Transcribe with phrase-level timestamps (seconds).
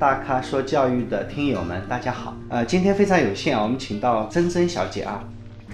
[0.00, 2.34] 大咖说教育的听友们，大家好。
[2.48, 5.22] 呃，今天非常有幸啊，我们请到珍珍小姐啊。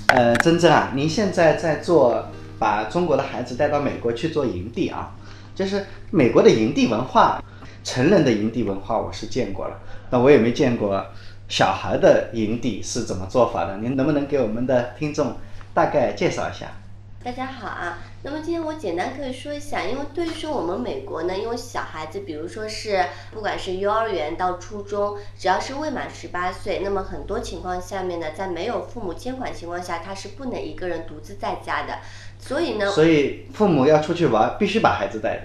[0.09, 2.27] 呃，珍珍啊，您现在在做
[2.59, 5.15] 把中国的孩子带到美国去做营地啊，
[5.55, 7.41] 就是美国的营地文化，
[7.85, 9.79] 成人的营地文化我是见过了，
[10.11, 11.07] 那我也没见过
[11.49, 13.77] 小孩的营地是怎么做法的。
[13.77, 15.37] 您能不能给我们的听众
[15.73, 16.67] 大概介绍一下？
[17.23, 32.01] 大家好啊，那么今天我简单可以说一下，因为对于说我们美国呢，因为小孩子，比如说是不管是幼儿园到初中，只要是未满十八岁，那么很多情况下面呢，在没有父母监管情况下，他是不能一个人独自在家的，
[32.41, 35.43] 所以呢，所以父母要出去玩，必须把孩子带着。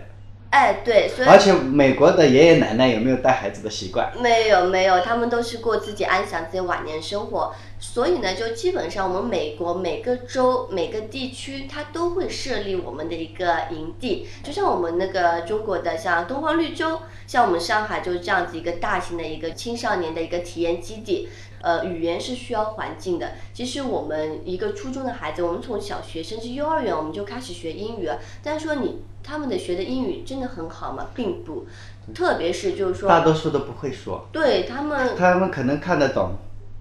[0.49, 4.11] 哎，对，所以而且美国的爷爷奶奶有没有带孩子的习惯？
[4.19, 21.27] 没有没有，他们都是过自己安享自己晚年生活，所以呢，就基本上我们美国每个州每个地区，它都会设立我们的一个营地，就像我们那个中国的像东方绿洲，像我们上海就是这样子一个大型的一个青少年的一个体验基地。
[21.63, 23.33] 呃，语言是需要环境的。
[23.53, 28.19] 其实我们一个初中的孩子，我们从小学甚至幼儿园我们就开始学英语了。
[28.43, 31.09] 但是说你他们的学的英语真的很好吗？
[31.13, 31.67] 并不，
[32.15, 34.27] 特别是就是说，大多数都不会说。
[34.31, 36.31] 对他们，他们可能看得懂，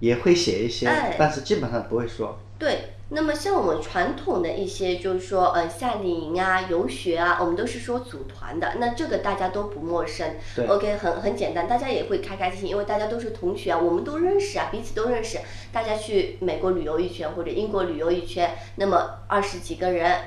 [0.01, 2.37] 也会写一些，哎但是基本上不会说。
[2.59, 10.35] 对，那么像我们传统的一些，就是说，呃，夏令营啊、游学啊，我们都是说组团的，那这个大家都不陌生。
[10.55, 15.39] 对 OK，很很简单，大家也会开开心心，因为大家都是同学啊，我们都认识啊，彼此都认识。
[15.71, 20.19] 大家去美国旅游一圈或者英国旅游一圈，那么二十几个人。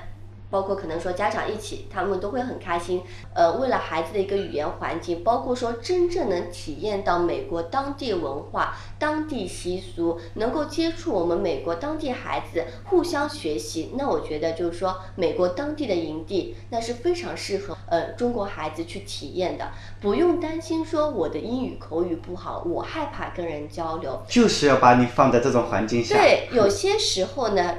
[0.55, 3.03] 包括可能说家长一起，他们都会很开心。
[3.35, 13.91] 呃，为了孩子的一个语言环境，包括说真正能体验到美国当地文化、当地习俗，能够接触我们美国当地孩子，互相学习。
[13.99, 24.23] 那我觉得就是说，美国当地的营地那是非常适合呃中国孩子去体验的，不用担心说我的英语口语不好，我害怕跟人交流。
[24.29, 26.15] 就是要把你放在这种环境下。
[26.15, 27.75] 对，有些时候呢，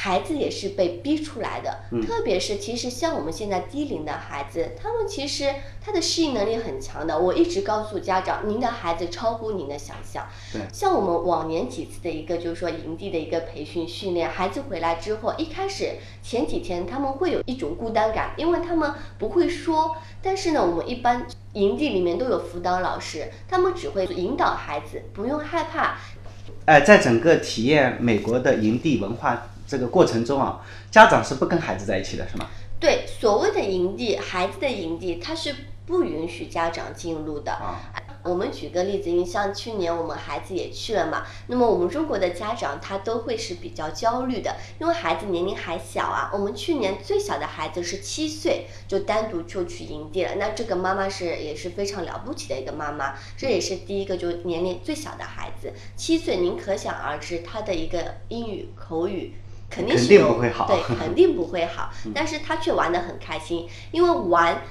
[0.00, 1.80] 孩子也是被逼出来的。
[1.90, 5.52] 嗯特别是其实像我们现在低龄的孩子，他们其实
[5.84, 7.18] 他的适应能力很强的。
[7.18, 10.24] 我一直告诉家长，您的孩子超乎您的想象。
[10.52, 19.96] 对像我们往年几次的一个就是说营地的一个培训训练，孩子回来之后，一开始前几天他们会有一种孤单感，因为他们不会说。
[20.22, 25.96] 但是呢，我们一般营地里面都有辅导老师，他们只会引导孩子，不用害怕，
[26.66, 32.46] 哎，在整个体验美国的营地文化这个过程中啊，家长是不跟孩子在一起的，是吗？
[32.80, 37.52] 对，所谓的营地，孩子的营地，他是不允许家长进入的。
[37.52, 37.76] 啊，
[38.22, 46.30] 我们举个例子，你像去年我们孩子也去了嘛，那么我们中国的家长他都会是比较焦虑的，因为孩子年龄还小啊。
[46.32, 50.36] 我们去年最小的孩子是七岁，就单独就去营地了。
[50.36, 59.34] 那这个妈妈是也是非常了不起的一个妈妈，这也是第一个就年龄最小的孩子，七岁，您可想而知他的一个英语口语。
[59.70, 61.90] 肯定不会好对， 肯定不会好。
[62.14, 64.62] 但是他却玩得很开心，因为玩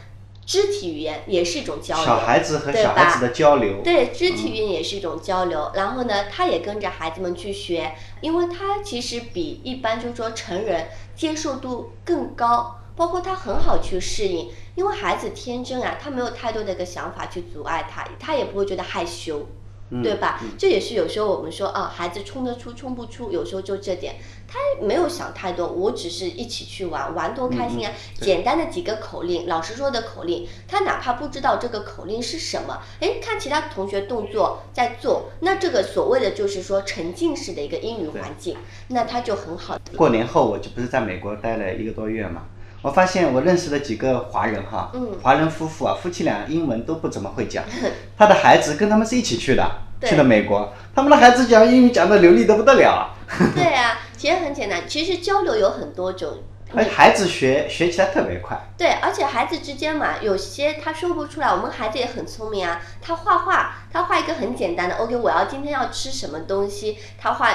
[0.46, 2.06] 肢体语言也是一种交流。
[2.06, 5.72] 小孩子和对小孩子吧的交流，对，肢体语言也是一种交流。
[5.75, 14.50] 然后呢，他也跟着孩子们去学，因为他其实比一般就是说成人接受度更高，包括他很好去适应。
[14.75, 19.47] 因为孩子天真啊，他没有太多的一个想法去阻碍他，他也不会觉得害羞。
[19.90, 20.42] 嗯对吧？
[20.58, 24.16] 这也是有时候我们说啊，孩子冲得出冲不出，有时候就这点，
[24.48, 27.94] 他没有想太多，我只是一起去玩，玩多开心啊！
[28.20, 38.58] 对简单的几个口令，老师说的口令，他哪怕不知道这个口令是什么，哎，看其他同学动作在做，那这个所谓的就是说沉浸式的一个英语环境，
[38.90, 39.78] 那他就很好。
[39.96, 42.44] 过年后我就不是在美国待了一个多月嘛，
[42.82, 45.18] 我发现我认识的几个华人哈，嗯。
[45.22, 47.64] 华人夫妇啊，夫妻俩英文都不怎么会讲，
[48.18, 49.70] 他的孩子跟他们是一起去的，
[50.02, 53.16] 去了美国，他们的孩子讲英语讲的流利的不得了啊，
[53.56, 56.38] 对啊， 其实很简单，其实交流有很多种。
[56.75, 62.81] 而且孩子学学起来特别快，对，而且孩子之间嘛，有些他说不出来，我们孩子也很聪明啊。
[63.01, 67.51] 他画画，他画一个很简单的，OK，我要今天要吃什么东西，他画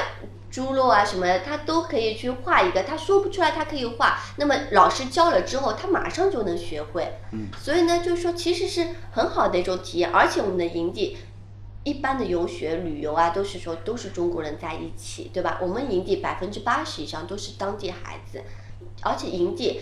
[0.52, 2.84] 猪肉啊什么的，他都可以去画一个。
[2.84, 4.20] 他说不出来，他可以画。
[4.36, 7.18] 那么老师教了之后，他马上就能学会。
[7.32, 11.16] 嗯，所以呢，就是说其实是很好的一种体验，而且我们的营地。
[11.84, 15.58] 一般的游学旅游啊，都是说都是中国人在一起，对吧？
[15.60, 18.40] 我们营地百分之八十以上都是当地孩子，
[19.00, 19.80] 而且营地，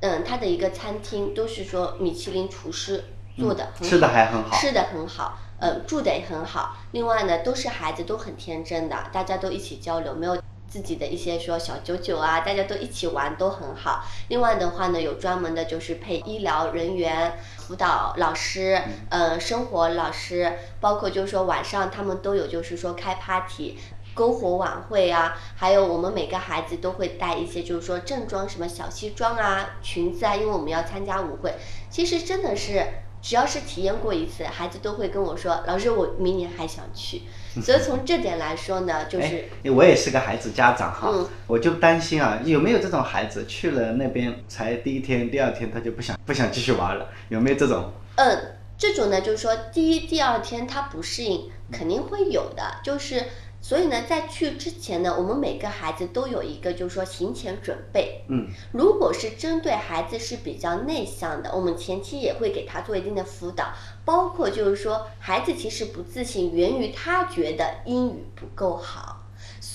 [0.00, 3.04] 嗯，它的一个餐厅都是说米其林厨师
[3.38, 6.76] 做的吃的还很好，吃的很好，呃，住的也很好。
[6.92, 10.36] 另外呢，都是孩子都很天真的，大家都一起交流，没有
[10.68, 14.04] 自己的一些说小九九啊，大家都一起玩都很好。
[14.28, 23.78] 另外的话呢，有专门的就是配医疗人员、辅导老师、呃生活老师，包括就是说晚上他们都有就是说开 party。
[24.16, 31.52] 篝火晚会啊，还有我们每个孩子都会带一些，就是说正装，什么小西装啊、裙子啊，因为我们要参加舞会。
[31.90, 32.82] 其实真的是，
[33.22, 37.22] 只要是体验过一次，孩子都会跟我说：“老师，我明年还想去。
[37.62, 41.12] ”所以从这点来说呢，就是我也是个孩子家长哈，
[41.46, 47.08] 我就担心啊，有没有这种孩子去了那边才第一天、第二天他就不想不想继续玩了？
[47.28, 47.92] 有没有这种？
[48.16, 53.24] 嗯，这种呢，就是说第一、第二天他不适应，肯定会有的，就是。
[53.68, 58.22] 所以呢，在去之前呢，我们每个孩子都有一个，就是说行前准备。
[58.28, 63.72] 嗯，如果是针对孩子是比较内向的，我们前期也会给他做一定的辅导，
[64.04, 69.15] 包括就是说，孩子其实不自信源于他觉得英语不够好。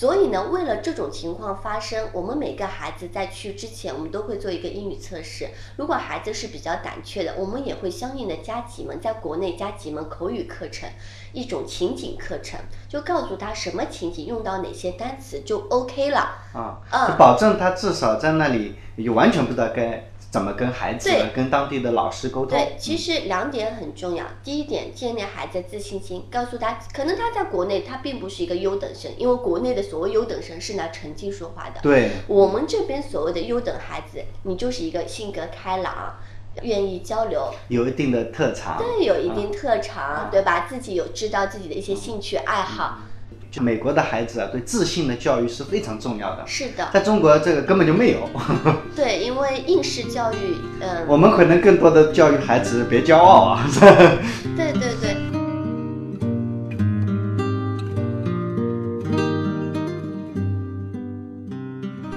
[0.01, 5.49] 所以呢，为了这种情况发生，我们每个孩子在去之前，我们都会做一个英语测试。
[5.77, 10.89] 如果孩子是比较胆怯的，我们也会相应的加几门，在国内加几门口语课程，
[11.33, 12.59] 一种情景课程，
[12.89, 16.17] 就告诉他什么情景用到哪些单词就 OK 了
[16.55, 20.10] 啊，就保证他至少在那里就完全不知道该。
[20.31, 22.57] 怎么跟孩子、跟当地的老师沟通？
[22.57, 24.25] 对，其实两点很重要。
[24.41, 31.81] 第一点，建立孩子自信心，告诉他，可能他在国内他并不是一个优等生，因为国内的所谓优等生是拿成绩说话的。
[31.81, 36.15] 对，我们这边所谓的优等孩子，你就是一个性格开朗、
[36.61, 38.77] 愿意交流、有一定的特长。
[38.77, 40.65] 对，有一定特长，对吧？
[40.69, 42.99] 自己有知道自己的一些兴趣爱好。
[43.51, 46.43] 就美国的孩子啊，对自信的教育是非常重要的。
[46.47, 48.29] 是的，在中国这个根本就没有。
[48.95, 53.67] 对，因为应试教育，嗯， 我们可能更多的教育孩子别骄傲啊。
[54.55, 55.17] 对对对。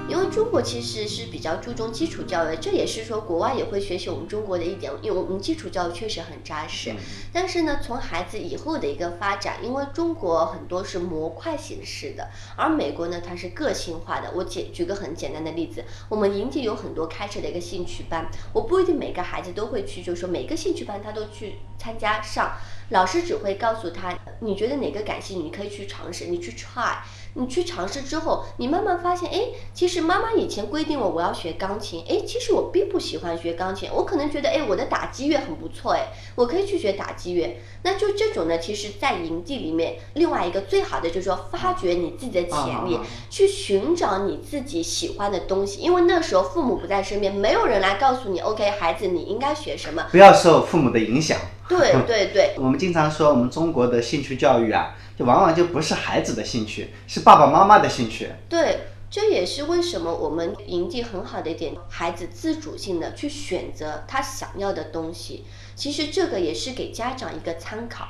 [0.07, 1.04] 因为中国其实
[1.45, 6.91] 较注重基础教育，这也是说国外也会学习我们中国的一点，因为我们基础教育确实很扎实。
[7.31, 12.27] 但是呢，从孩子以后的一个发展，因为中国很多是模块形式的，
[12.57, 14.31] 而美国呢它是个性化的。
[14.33, 22.57] 我举举个很简单的例子，我们营地有很多开设的一个兴趣班，我不一定每个孩子都会去，就是说每个兴趣班他都去参加上，
[22.89, 26.97] 老师只会告诉他，你觉得哪个感兴趣，你可以去尝试，你去 try。
[27.37, 37.61] 你去尝试之后，你慢慢发现，哎，其实妈妈以前规定我我要学钢琴，哎，其实我并不喜欢学钢琴，我可能觉得，哎，我的打击乐很不错，哎，我可以去学打击乐。
[37.83, 42.99] 那就这种呢，其实，在营地里面，另外一个最好的就是说，发掘你自己的潜力，
[43.29, 51.37] 去寻找你自己喜欢的东西，因为那时候父母不在身边，没有人来告诉你，OK，孩子，你应该学什么，不要受父母的影响。
[51.67, 54.95] 对对对， 我们经常说，我们中国的兴趣教育啊。
[55.17, 58.29] 就往往就不是孩子的兴趣，是爸爸妈妈的兴趣。
[58.49, 58.79] 对，
[59.09, 65.45] 这也是为什么我们营地很好的一点，孩子自主性的去选择他想要的东西。
[65.75, 68.07] 其实这个也是给家长一个参考。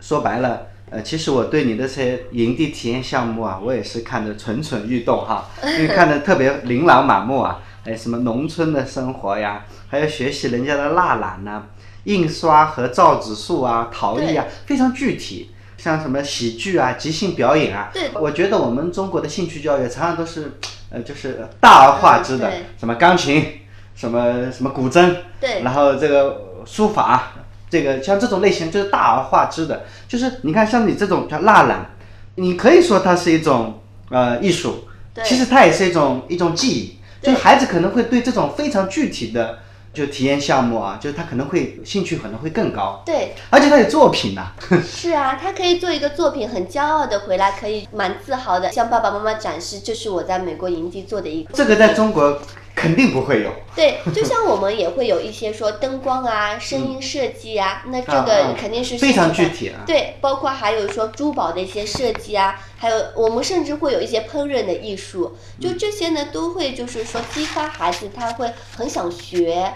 [0.00, 11.64] 说白了，呃，其实我对你的这些营地体验项目啊，我也是看得蠢蠢欲动哈， 因为看得特别琳琅满目啊，还有什么农村的生活呀，还有学习人家的蜡染呐，
[12.04, 15.50] 印刷和造纸术啊，陶艺啊，非常具体。
[15.78, 20.58] 像什么喜剧啊、即兴表演啊，对，我觉得我们中国的兴趣教育常常都是，
[20.90, 23.60] 呃，就是大而化之的，什么钢琴，
[23.94, 27.32] 什么什么古筝，对，然后这个书法，
[27.70, 31.90] 这个像这种类型就是大而化之的，就是你看像你这种叫蜡染，
[32.34, 33.80] 你可以说它是一种
[34.10, 34.88] 呃艺术，
[35.24, 39.60] 其实它也是一种一种技艺，就是孩子可能会对这种非常具体的。
[39.92, 44.52] 就体验项目啊，就是他可能会兴趣可能会更高，对，而且他有作品呐。
[44.86, 51.52] 是啊，他可以做一个作品，很骄傲的回来，可以蛮自豪的向爸爸妈妈展示，这是我在美国营地做的一个。
[51.52, 52.38] 这个在中国。
[52.78, 53.50] 肯定不会有。
[53.74, 59.82] 对，就像我们也会有一些说灯光啊、声音设计啊，那这个肯定是非常具体啊。
[59.84, 69.72] 对，包括还有说珠宝的一些设计啊，还有我们甚至会有一些烹饪的艺术，就这些呢，都会就是说激发孩子，他会很想学。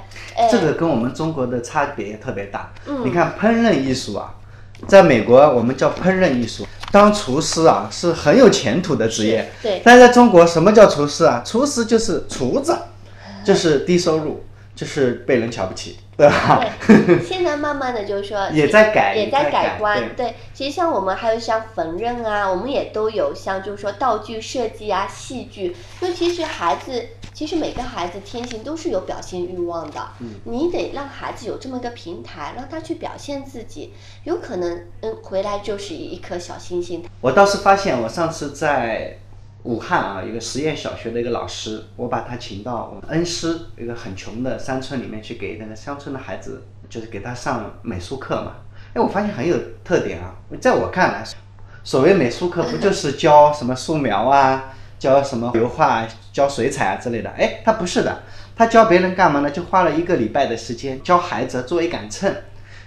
[0.50, 2.72] 这个跟我们中国的差别也特别大。
[2.86, 3.02] 嗯。
[3.04, 4.34] 你看烹饪艺术啊，
[4.86, 6.64] 在美国我们叫烹饪艺术。
[6.90, 9.80] 当厨师啊是很有前途的职业，对。
[9.82, 11.42] 但在中国，什么叫厨师啊？
[11.44, 12.76] 厨师就是厨子。
[13.44, 14.44] 就是低收入，
[14.74, 16.64] 就是被人瞧不起，对吧？
[16.86, 20.14] 对，现在慢慢的就是说 也在改，也在改观。
[20.16, 25.76] 对，其实像我们还有像缝纫啊，我们也都有像就是说道具设计啊、戏剧。
[26.00, 30.00] 因为其实孩子，其实每个孩子天性都是有表现欲望的。
[30.20, 30.34] 嗯。
[30.44, 33.92] 你得让孩子有这么个平台，让他去表现自己，
[34.24, 37.04] 有可能嗯回来就是一颗小星星。
[37.20, 39.18] 我倒是发现，我上次在。
[39.64, 48.54] 武汉啊，一个实验小学的一个老师，我把他请到我们恩施一个很穷的山村里面去，给那个乡村的孩子，就是给他上美术课嘛。
[48.92, 51.24] 哎，我发现很有特点啊，在我看来，
[51.84, 57.30] 所谓美术课不就是教什么素描啊，教什么油画、教水彩啊之类的？
[57.30, 58.22] 哎，他不是的，
[58.56, 59.50] 他教别人干嘛呢？
[59.50, 62.34] 就花了一个礼拜的时间教孩子做一杆秤。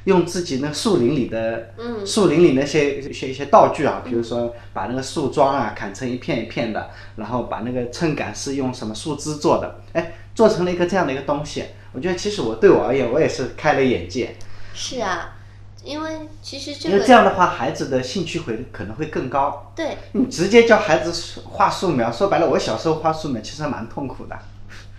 [0.05, 11.65] 用自己那树林里的，嗯树林里那些一些一些道具啊，比如说把那个树桩啊砍成一片一片的，然后把那个秤杆是用什么树枝做的，哎，做成了一个这样的一个东西。
[11.91, 14.35] 我觉得其实我对我而言，我也是开了眼界。
[14.73, 15.35] 是啊，
[15.83, 19.73] 因为其实这个，因为这样的话，孩子的兴趣会可能会更高。
[19.75, 24.37] 对，你直接教孩子画素描，说白了，我小时候画素描其实蛮痛苦的。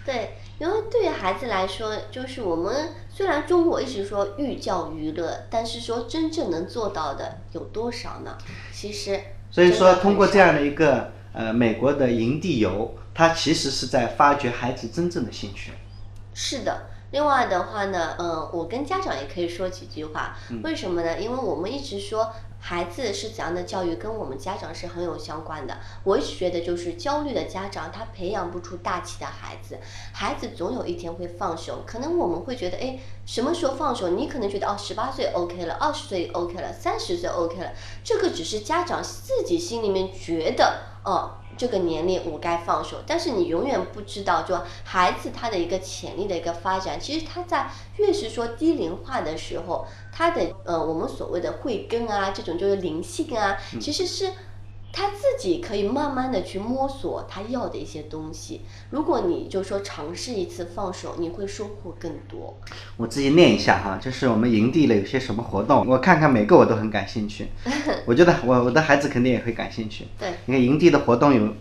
[0.04, 0.30] 对。
[0.58, 8.36] 因为对于孩子来说，就是我们虽然中国一直说寓教于乐，但是说真正能做到的有多少呢？
[8.74, 9.18] 其实，
[9.50, 15.72] 所以说通过这样的一个呃美国的营地游，它其实是在发掘孩子真正的兴趣。
[16.34, 16.78] 是的。
[17.16, 20.36] 另外的话呢，嗯，我跟家长也可以说几句话。
[20.62, 21.18] 为什么呢？
[21.18, 22.30] 因为我们一直说
[22.60, 25.78] 孩子是怎样的教育，跟我们家长是很有相关的。
[26.04, 29.78] 我一直觉得，就是焦虑的家长，他培养不出大气的孩子。
[30.12, 31.84] 孩子总有一天会放手。
[31.86, 34.10] 可能我们会觉得，哎，什么时候放手？
[34.10, 37.72] 你可能觉得，哦，十八岁 OK 了，二十岁 OK 了，三十岁 OK 了。
[38.04, 41.30] 这个只是家长自己心里面觉得，哦。
[41.56, 54.32] 这个年龄我该放手，但是你永远不知道，就孩子他的一个潜力的一个发展，其实他在越是说低龄化的时候，他的呃我们所谓的慧根啊，这种就是灵性啊，其实是。
[54.96, 58.62] 他自己可以慢慢的去摸索他要的一些东西。
[58.88, 62.56] 如果你就说尝试一次放手，你会收获更多。
[62.96, 67.48] 我自己念一下哈，就是我们营地里有些什么活动，我看看每个我都很感兴趣。
[68.06, 70.06] 我觉得我我的孩子肯定也会感兴趣。
[70.18, 71.52] 对，你看营地的活动有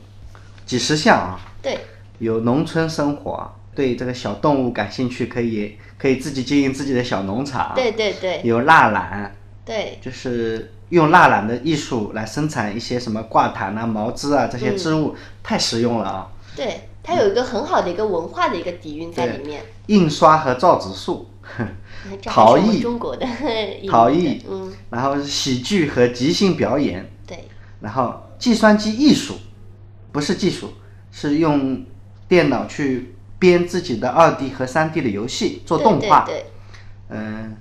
[0.65, 1.37] 几十项啊。
[1.61, 1.77] 对。
[2.19, 7.73] 有农村生活，对这个小动物感兴趣，可以可以自己经营自己的小农场。
[7.75, 8.39] 对对对。
[8.45, 9.35] 有蜡染。
[9.65, 9.98] 对。
[10.01, 10.72] 就是。
[10.89, 16.27] 用蜡染的艺术来生产一些什么挂毯啊、毛织啊这些织物，太实用了啊！
[16.55, 19.63] 对，它有一个很好的一个文化的一个底蕴在里面。
[19.88, 21.27] 印刷和造纸术，
[22.24, 23.25] 陶艺，中国的
[23.89, 27.45] 陶艺，嗯，然后喜剧和即兴表演，对，
[27.81, 29.34] 然后计算机艺术，
[30.12, 30.72] 不是技术，
[31.12, 31.84] 是用
[32.27, 36.45] 电脑去编自己的二 D 和三 D 的游戏做动画，对，
[37.10, 37.57] 嗯。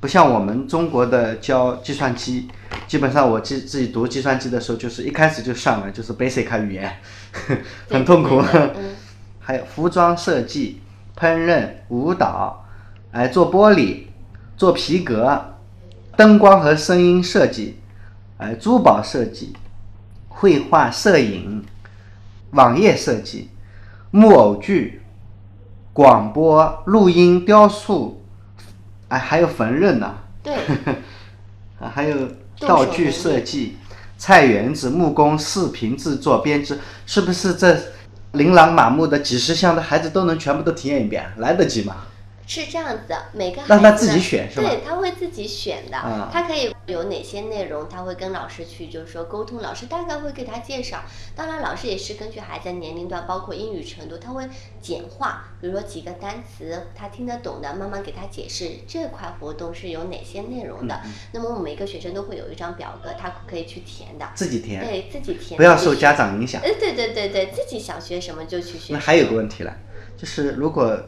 [0.00, 2.48] 不像我们中国的教计算机，
[2.86, 6.98] 基本上我自自己读计算机的时候，就是一开始就上了，就是 Basic 语言，
[7.90, 8.40] 很痛苦。
[9.40, 10.80] 还有服装设计、
[11.18, 12.64] 烹饪、舞蹈，
[13.12, 14.02] 哎，做玻璃、
[14.56, 15.54] 做皮革、
[16.16, 17.78] 灯光和声音设计，
[18.36, 19.54] 哎，珠宝设计、
[20.28, 21.64] 绘画、摄影、
[22.50, 23.48] 网页设计、
[24.10, 25.00] 木偶剧、
[25.92, 28.22] 广播、录音、雕塑。
[29.08, 30.14] 哎，还有缝纫呢。
[30.42, 30.54] 对。
[31.80, 32.16] 啊，还有
[32.60, 33.78] 道具设计、
[34.16, 37.78] 菜园子、木工、视频制作、编织，是不是这
[38.32, 41.24] 琳琅满目的几十项的孩子都能全部都体验一遍？
[41.36, 41.96] 来得及吗？
[42.46, 44.68] 是这样子的，每个让他自己选是吧？
[44.68, 51.02] 对，他会自己选的，他可以有哪些内容，他会跟老师去就是说沟通，老师大概会给他介绍。
[51.36, 54.48] 当然，老师也是根据孩子年龄段，包括英语程度，他会
[54.80, 60.98] 简化，比如说几个单词他听得懂的，慢慢给他解释这块活动是有哪些内容的。
[61.32, 66.62] 那么我们每个学生都会有一张表格，他可以去填的，自己填，对自己填，不要受家长影响。
[66.62, 68.94] 哎，对对对对，自己想学什么就去学。
[68.94, 69.76] 那还有个问题了，
[70.16, 70.98] 就是如果。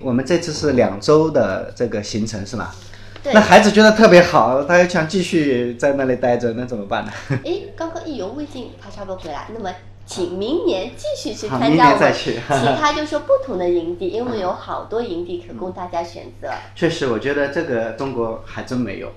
[0.00, 2.72] 我们这次是两周的这个行程是吧？
[3.28, 3.34] 对。
[3.34, 7.12] 那孩子觉得特别好，他又想继续在那里待着，那怎么办呢？
[7.44, 9.46] 哎，刚刚意犹未尽，他差不多回来。
[9.54, 9.70] 那么，
[10.06, 12.40] 请明年继续去参加我们其
[12.80, 16.48] 他就说不同的营地，因为有好多营地可供大家选择。
[16.74, 19.12] 确实，我觉得这个中国还真没有，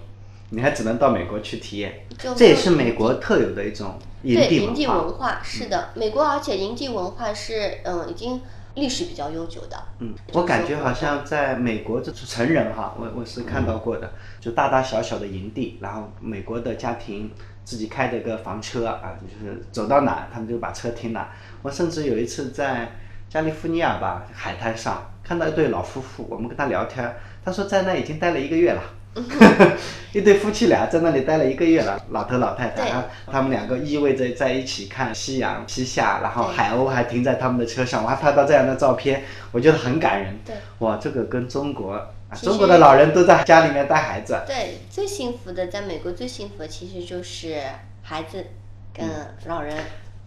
[0.50, 2.06] 你还只能到美国去体验。
[2.36, 4.72] 这也是美国特有的一种营地文化。
[4.72, 8.42] 营地文化是的，美国而且营地文化是嗯已经。
[8.76, 14.10] 历史比较悠久的，嗯，我感觉好像在美国，这成人哈，我我是看到过的，
[14.40, 17.30] 就大大小小的营地，然后美国的家庭
[17.64, 21.30] 自己开的个房车啊，就是走到哪他们就把车停哪。
[21.62, 22.90] 我甚至有一次在
[23.28, 27.14] 加利福尼亚吧海滩上看到一对老夫妇，我们跟他聊天，
[27.44, 28.82] 他说在那已经待了一个月了。
[30.14, 32.90] 一对夫妻俩在那里待了一个月了，老头老太太，
[33.28, 40.40] 他们两个依偎着在一起看夕阳西下，然后海鸥还停在他们的车上，我还拍到这样的照片，我觉得很感人。
[40.46, 42.00] 对，哇，这个跟中国，
[42.42, 44.42] 中国的老人都在家里面带孩子。
[44.48, 47.62] 对，最幸福的，在美国最幸福的其实就是
[48.02, 48.46] 孩子
[48.94, 49.06] 跟
[49.46, 49.76] 老人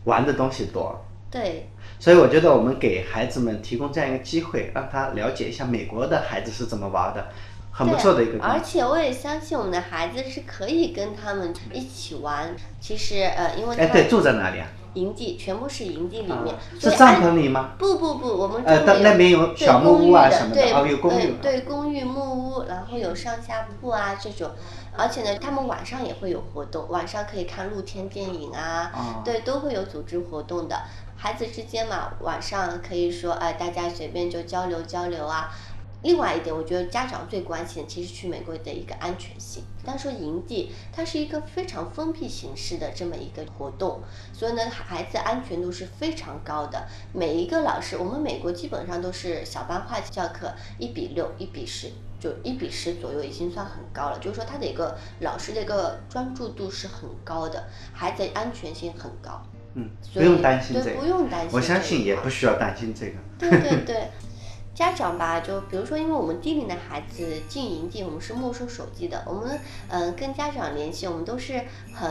[0.04, 1.04] 玩的东西多。
[1.30, 7.26] 对，所以我觉得我们给孩子们提供这样一个机会，让他了解一下美国的孩子是怎么玩的，
[7.76, 8.40] 很不错的一个对。
[8.40, 12.54] 而且我也相信我们的孩子是可以跟他们一起玩。
[12.80, 14.66] 其实呃，因为哎，对，住在哪里啊？
[14.94, 17.72] 营地全部是营地里面，是帐篷里吗？
[17.76, 21.32] 不不不，我们呃，那边有小木屋啊什么的，哦，有公寓。
[21.42, 24.52] 对公寓木屋，然后有上下铺啊这种，
[24.96, 30.76] 而且呢，他们晚上也会有活动，晚上可以看露天电影啊，对，都会有组织活动的。
[31.16, 35.50] 孩子之间嘛，晚上可以说，哎，大家随便就交流交流啊。
[36.04, 39.64] 另外一点，我觉得家长最关心的，其实去美国的一个安全性。
[39.82, 44.00] 单说营地，它是一个非常封闭形式的这么一个活动，
[44.32, 46.86] 所以呢，孩子安全度是非常高的。
[47.14, 54.18] 每一个老师，我们美国基本上都是小班化教课，一比六、一比十，就一比十左右已经算很高了。
[54.18, 59.42] 就是说，他的一个老师的一个专注度是很高的，孩子安全性很高。
[59.76, 61.50] 嗯，不用担心这个，不用担心。
[61.52, 63.14] 我相信也不需要担心这个。
[63.38, 64.10] 对对对。
[64.74, 69.22] 家长吧，就比如说，因为我们低龄的孩子进营地，我们是没收手机的。
[69.24, 71.62] 我们嗯跟家长联系，我们都是
[71.94, 72.08] 很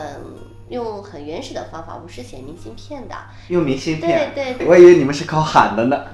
[0.70, 3.14] 用很原始的方法，我们是写明信片的。
[3.48, 4.32] 用明信片？
[4.34, 4.66] 对对。
[4.66, 6.06] 我以为你们是靠喊的呢。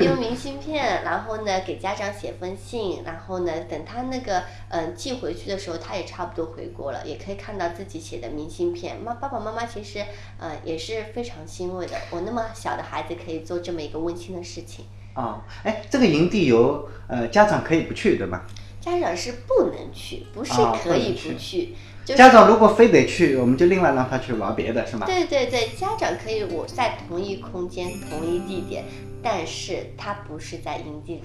[0.00, 8.98] 用明信片，然后呢给家长写封信，然后呢等他那个嗯寄回去的时候，他也差不多回国了，也可以看到自己写的明信片。
[8.98, 10.02] 妈，爸爸妈妈其实
[10.38, 14.86] 嗯也是非常欣慰的，我那么小的孩子可以做这么一个温馨的事情。
[15.14, 18.42] 啊，哎，这个营地有呃家长可以不去对吗？
[18.80, 20.52] 家长是不能去，不是
[20.82, 21.74] 可以不去。
[22.04, 25.06] 家长如果非得去，我们就另外让他去玩别的，是吗？
[25.06, 28.84] 对对对，家长可以我在同一空间、同一地点，
[29.22, 31.22] 但是他不是在营地里。